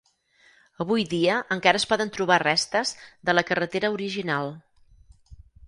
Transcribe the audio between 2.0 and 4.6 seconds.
trobar restes de la carretera original.